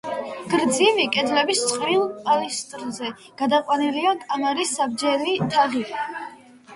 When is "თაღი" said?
5.57-5.83